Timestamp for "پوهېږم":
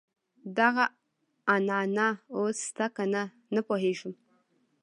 3.67-4.13